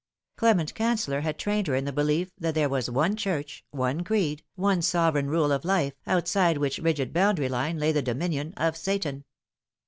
Clement 0.35 0.73
Cancellor 0.73 1.21
had 1.21 1.37
trained 1.37 1.67
her 1.67 1.75
in 1.75 1.85
the 1.85 1.93
belief 1.93 2.31
that 2.35 2.55
there 2.55 2.69
was 2.69 2.89
one 2.89 3.15
Church, 3.15 3.63
one 3.69 4.03
creed, 4.03 4.41
one 4.55 4.81
sovereign 4.81 5.27
rule 5.29 5.51
of 5.51 5.63
life, 5.63 5.93
outside 6.07 6.57
which 6.57 6.79
rigid 6.79 7.13
boundary 7.13 7.49
line 7.49 7.77
lay 7.77 7.91
the 7.91 8.01
dominion 8.01 8.55
of 8.57 8.75
Satan. 8.75 9.25